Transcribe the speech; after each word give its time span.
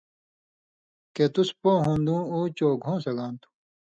کہ 1.15 1.25
تُس 1.33 1.49
پو 1.59 1.71
ہون٘دُوں 1.83 2.21
اُو 2.31 2.39
چو 2.57 2.69
گُھوں 2.83 2.97
سگان 3.05 3.33
تُھو۔ 3.41 3.49